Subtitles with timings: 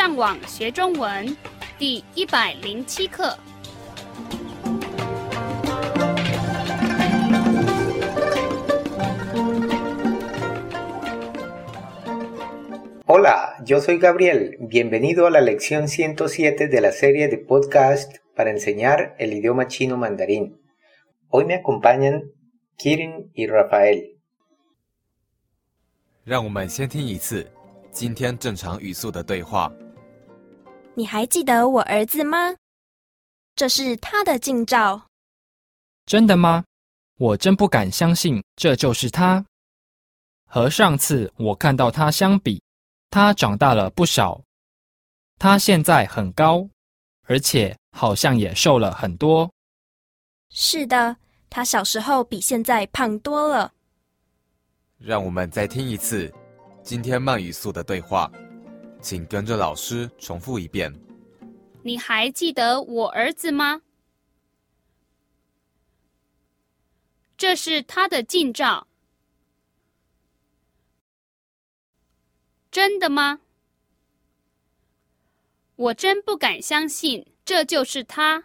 [0.00, 1.36] 上网学中文
[1.78, 3.36] 第一百零七课。
[13.06, 14.56] Hola, yo soy Gabriel.
[14.58, 19.96] Bienvenido a la lección 107 de la serie de podcast para enseñar el idioma chino
[19.96, 20.60] mandarín.
[21.28, 22.32] Hoy me acompañan
[22.76, 24.16] Kirin y Rafael.
[26.24, 27.46] 让我们先听一次
[27.92, 29.72] 今天正常语速的对话。
[30.95, 32.55] 你还记得我儿子吗？
[33.55, 35.07] 这是他的近照。
[36.05, 36.65] 真的吗？
[37.17, 39.45] 我真不敢相信这就是他。
[40.45, 42.61] 和上次我看到他相比，
[43.09, 44.41] 他长大了不少。
[45.39, 46.67] 他现在很高，
[47.23, 49.49] 而且好像也瘦了很多。
[50.49, 51.15] 是的，
[51.49, 53.71] 他小时候比现在胖多了。
[54.97, 56.31] 让我们再听一次
[56.83, 58.29] 今天慢语速的对话，
[59.01, 60.93] 请跟着老师重复一遍。
[61.83, 63.81] 你还记得我儿子吗？
[67.35, 68.87] 这是他的近照。
[72.69, 73.41] 真的吗？
[75.75, 78.43] 我真不敢相信这就是他。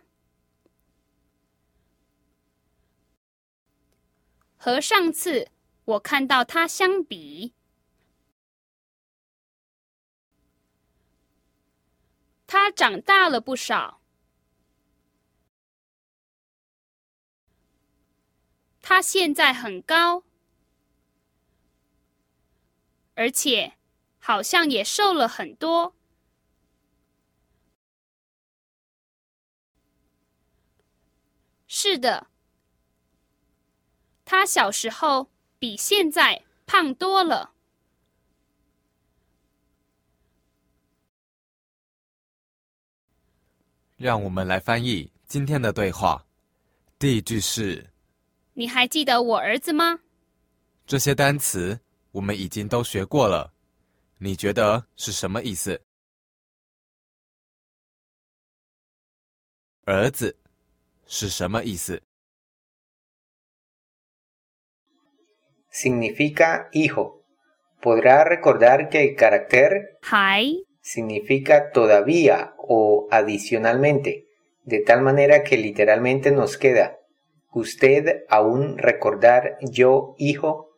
[4.57, 5.49] 和上次
[5.85, 7.53] 我看到他相比，
[12.47, 14.01] 他长大了不少。
[18.81, 20.23] 他现在很高，
[23.15, 23.77] 而且
[24.21, 25.97] 好像也瘦了很多。
[31.67, 32.29] 是的，
[34.25, 37.56] 他小时候比现在胖多了。
[43.97, 46.27] 让我们来翻译今天的对话。
[46.99, 47.91] 第一句是：
[48.55, 50.01] 你还记得我儿子吗？
[50.87, 51.81] 这些单词
[52.13, 53.53] 我们已经都学过了，
[54.19, 55.81] 你觉得是什么意思？
[59.85, 60.37] 儿子
[61.07, 62.03] 是什么意思
[65.73, 67.23] ？Significa hijo.
[67.81, 70.43] Podrá recordar que el carácter 还
[70.87, 74.29] significa todavía o adicionalmente,
[74.63, 77.01] de tal manera que literalmente nos queda,
[77.51, 80.71] ¿usted aún recordar yo hijo?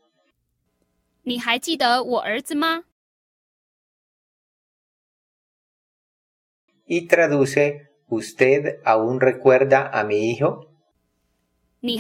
[6.87, 10.67] Y traduce ¿Usted aún recuerda a mi hijo?
[11.83, 11.99] ¿Ni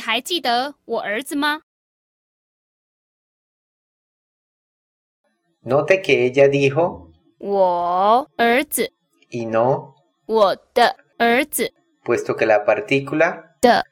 [5.60, 7.07] Note que ella dijo
[7.39, 8.91] 我儿子，
[9.29, 13.83] y no, 我的儿子 puesto que la partícula 的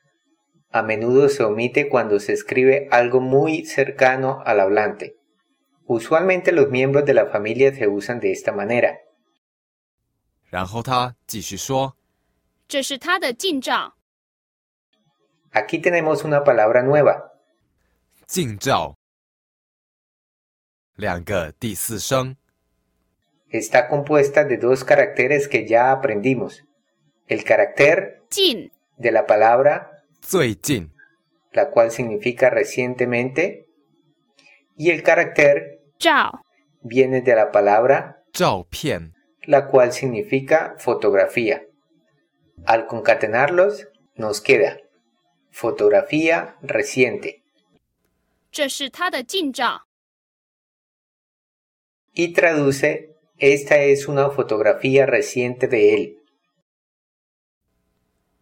[0.72, 5.18] a menudo se omite cuando se escribe algo muy cercano al hablante.
[5.86, 8.98] Usualmente los miembros de la familia se usan de esta manera.
[10.50, 11.98] 然后他继续说
[12.68, 13.96] 这是他的近照。
[15.52, 17.32] Aquí tenemos una palabra nueva,
[18.26, 18.96] 近照，
[20.96, 22.38] 两个第四声，
[23.59, 26.65] está compuesta de dos caracteres que ya aprendimos.
[27.27, 29.91] El carácter Jin de la palabra
[30.63, 30.93] Jin,
[31.53, 33.67] la cual significa recientemente,
[34.77, 36.43] y el carácter Zhao
[36.83, 38.23] viene de la palabra
[39.43, 41.65] la cual significa fotografía.
[42.67, 44.79] Al concatenarlos, nos queda
[45.51, 47.43] fotografía reciente.
[52.13, 56.18] Y traduce esta es una fotografía reciente de él.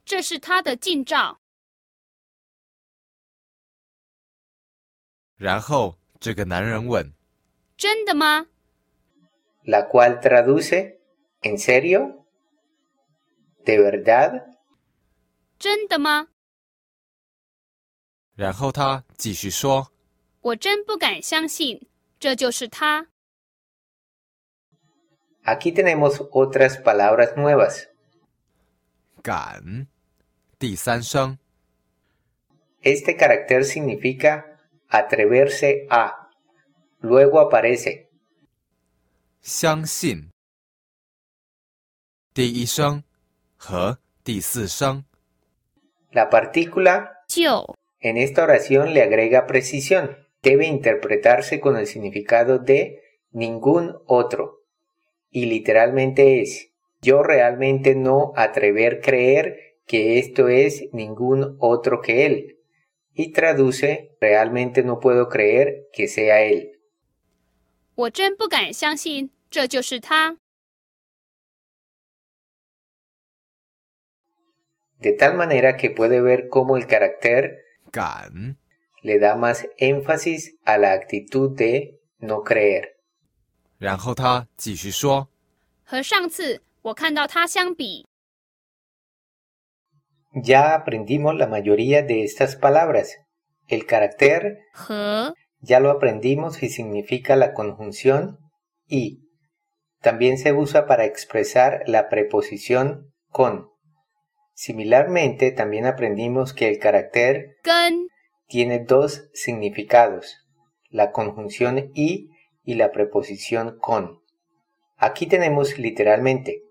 [0.05, 1.39] 这是他的近照。
[5.37, 7.13] 然后这个男人问
[7.77, 8.47] 真的吗？
[9.63, 10.97] la cual traduce
[11.41, 12.25] ¿En serio?
[13.63, 14.57] ¿De verdad?
[15.57, 16.27] 真的吗？
[18.35, 19.91] 然后他继续说
[20.41, 21.87] 我真不敢相信，
[22.19, 23.07] 这就是他。
[25.44, 27.90] Aquí tenemos otras palabras nuevas.
[29.22, 29.88] Gan,
[32.80, 36.28] este carácter significa atreverse a.
[37.00, 38.10] Luego aparece.
[39.42, 40.30] Xiangxin.
[46.12, 47.24] La partícula
[48.00, 50.16] en esta oración le agrega precisión.
[50.42, 54.63] Debe interpretarse con el significado de ningún otro
[55.33, 56.71] y literalmente es
[57.01, 62.57] yo realmente no atrever creer que esto es ningún otro que él.
[63.13, 66.79] Y traduce realmente no puedo creer que sea él.
[67.95, 70.37] 我真不敢相信这就是他。
[74.99, 77.57] De tal manera que puede ver cómo el carácter
[77.91, 78.57] 敢，
[79.01, 82.92] le da más énfasis a la actitud de no creer.
[83.77, 85.29] 然后他继续说，
[85.83, 88.05] 和上次我看到他相比，
[90.33, 93.17] Ya aprendimos la mayoría de estas palabras.
[93.67, 98.37] El carácter 和 ya lo aprendimos y significa la conjunción
[98.87, 99.25] y.
[100.01, 103.67] También se usa para expresar la preposición con.
[104.53, 108.07] Similarmente, también aprendimos que el carácter 跟
[108.47, 110.37] tiene dos significados,
[110.89, 112.29] la conjunción y
[112.63, 114.21] y la preposición con.
[114.97, 116.61] Aquí tenemos literalmente,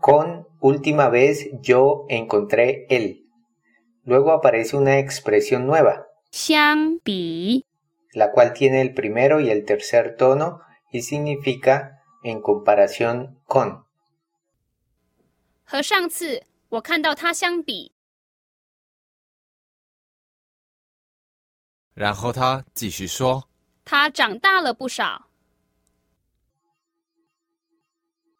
[0.00, 3.26] con última vez yo encontré él.
[4.04, 7.64] Luego aparece una expresión nueva, 相比，
[8.12, 10.60] la cual tiene el primero y el tercer tono
[10.92, 13.84] y significa en comparación con.
[15.64, 17.92] 和上次我看到他相比，
[21.94, 23.48] 然后他继续说，
[23.84, 25.27] 他长大了不少。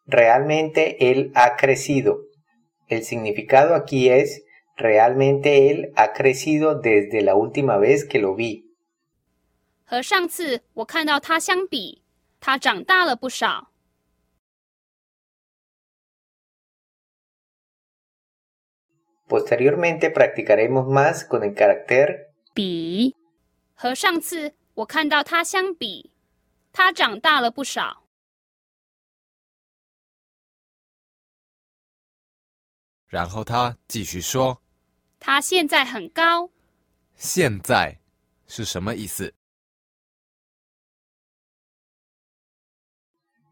[0.09, 2.19] Realmente él ha crecido.
[2.87, 4.43] El significado aquí es
[4.77, 8.63] realmente él ha crecido desde la última vez que lo vi.
[9.87, 12.03] 和上次我看到他相比，
[12.39, 13.71] 他长大了不少。
[19.27, 23.15] Posteriormente practicaremos más con el carácter 比
[23.73, 26.11] 和上次我看到他相比，
[26.71, 28.03] 他长大了不少。
[33.09, 34.61] 然后他继续说，
[35.19, 36.49] 他现在很高，
[37.15, 37.99] 现在
[38.47, 39.33] 是什么意思？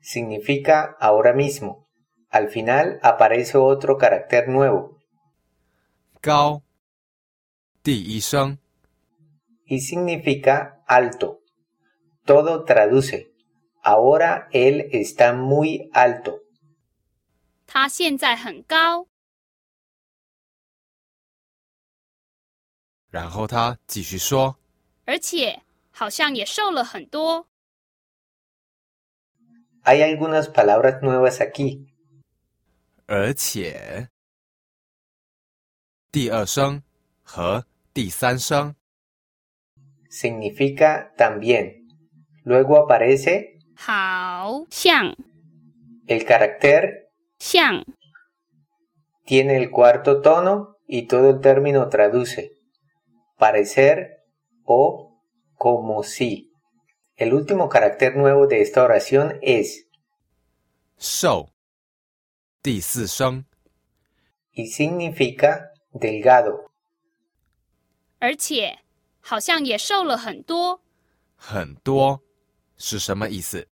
[0.02, 1.88] significa ahora mismo.
[2.30, 4.98] Al final aparece otro carácter nuevo
[6.20, 6.64] 高，
[7.84, 8.58] 第一声，
[9.66, 11.42] y significa alto.
[12.26, 13.32] Todo traduce.
[13.84, 16.40] Ahora él está muy alto.
[17.68, 19.08] 他现在很高，
[23.10, 24.58] 然后他继续说，
[25.06, 25.62] 而且
[25.92, 27.48] 好像也瘦了很多。
[29.84, 31.88] Hay algunas palabras nuevas aquí.
[33.06, 34.10] 而且，
[36.12, 36.82] 第二声
[37.22, 38.76] 和第三声，
[40.10, 41.84] Significa también.
[42.46, 45.16] Luego aparece 好像
[46.08, 47.10] el carácter
[47.40, 47.84] 像
[49.26, 52.57] tiene el cuarto tono y todo el término traduce
[53.38, 54.24] parecer
[54.64, 55.20] o
[55.56, 56.52] como si.
[57.16, 59.86] El último carácter nuevo de esta oración es
[60.98, 61.54] 瘦，
[62.62, 63.46] 第四声，
[64.52, 66.72] y significa delgado.
[68.20, 68.80] 而且
[69.20, 70.82] 好像也瘦了很多。
[71.36, 72.22] 很多
[72.78, 73.68] 是什么意思？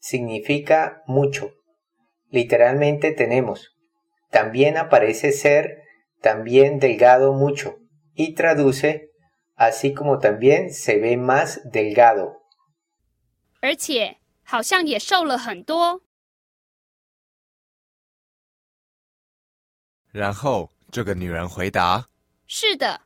[0.00, 1.52] Significa mucho.
[2.30, 3.74] Literalmente tenemos.
[4.30, 5.79] También aparece ser,
[6.20, 7.78] también delgado mucho.
[8.14, 9.10] Y traduce,
[9.56, 12.42] así como también se ve más delgado.
[13.60, 16.02] 而且好像也瘦了很多。
[20.12, 22.08] 然后这个女人回答，
[22.46, 23.02] 是的，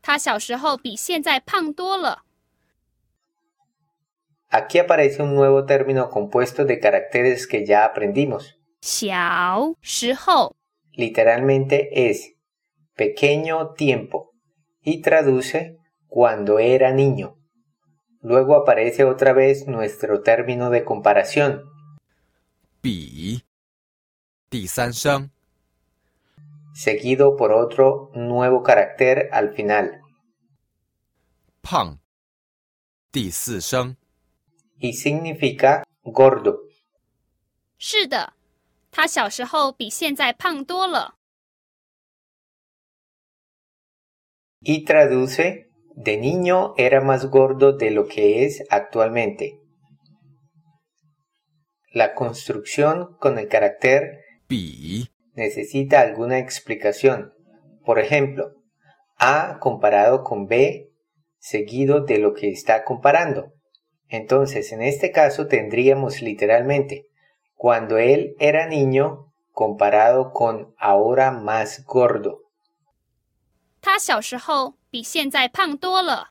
[0.00, 2.24] 他小时候比现在胖多了。
[4.48, 8.54] Aquí aparece un nuevo término compuesto de caracteres que ya aprendimos.
[8.80, 10.56] 小时候
[10.94, 12.36] Literalmente es
[12.94, 14.32] pequeño tiempo
[14.82, 17.36] y traduce cuando era niño.
[18.20, 21.62] Luego aparece otra vez nuestro término de comparación,
[22.80, 23.42] 比，
[24.48, 25.30] 第三声，
[26.74, 30.00] seguido por otro nuevo carácter al final,
[31.62, 31.98] 胖，
[33.12, 33.96] 第四声，
[34.80, 36.60] y significa gordo.
[37.78, 38.32] 是的，
[38.90, 41.14] 他小时候比现在胖多了。
[44.61, 49.59] Y traduce de niño era más gordo de lo que es actualmente.
[51.91, 57.33] La construcción con el carácter 比，necesita alguna explicación.
[57.83, 58.53] Por ejemplo,
[59.17, 60.89] A comparado con B
[61.39, 63.53] seguido de lo que está comparando.
[64.07, 67.07] Entonces, en este caso tendríamos literalmente,
[67.55, 72.40] cuando él era niño comparado con ahora más gordo.
[73.81, 76.29] 他小时候比现在胖多了。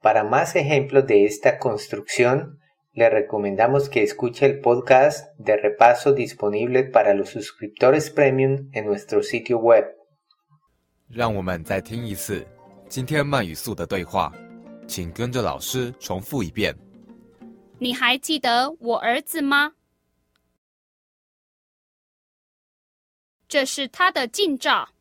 [0.00, 2.58] Para más ejemplos de esta construcción,
[2.92, 9.20] le recomendamos que escuche el podcast de repaso disponible para los suscriptores premium en nuestro
[9.20, 9.84] sitio web.
[11.08, 12.46] 让我们再听一次
[12.88, 14.32] 今天慢语速的对话，
[14.86, 16.76] 请跟着老师重复一遍。
[17.78, 19.72] 你还记得我儿子吗？
[23.48, 24.92] 这是他的近照。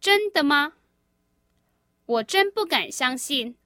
[0.00, 0.74] 真的吗？
[2.06, 3.58] 我真不敢相信。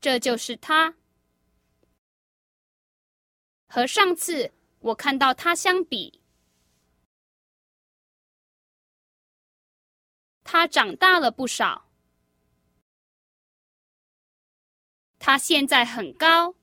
[0.00, 0.96] 这就是他。
[3.68, 6.20] 和上次我看到他相比，
[10.42, 11.88] 他长大了不少。
[15.18, 16.55] 他现在很高，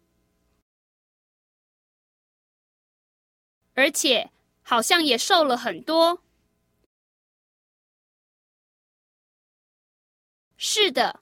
[3.73, 4.29] 而且
[4.61, 6.21] 好像也瘦了很多。
[10.57, 11.19] 是的，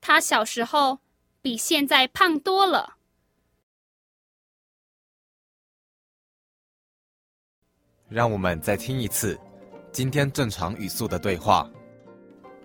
[0.00, 0.98] 他小时候
[1.42, 2.96] 比现在胖多了。
[8.08, 9.38] 让我们再听一次
[9.92, 11.70] 今天正常语速的对话。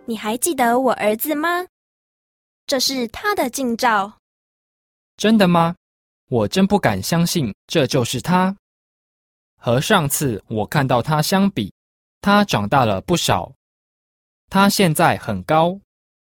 [0.08, 1.68] 你还记得我儿子吗？
[2.66, 4.20] 这是他的近照。
[5.18, 5.76] 真的吗？
[6.28, 8.56] 我真不敢相信这就是他。
[9.58, 11.74] 和上次我看到他相比，
[12.22, 13.54] 他长大了不少。
[14.50, 15.80] 他现在很高，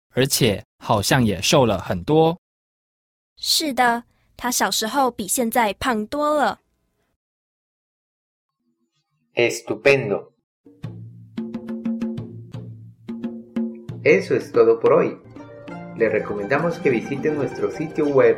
[0.09, 2.39] 而且好像也瘦了很多。
[3.37, 4.03] 是的，
[4.37, 6.59] 他小时候比现在胖多了。
[9.33, 10.31] Estupendo.
[14.03, 15.17] Eso es todo por hoy.
[15.95, 18.37] Le recomendamos que visite nuestro sitio web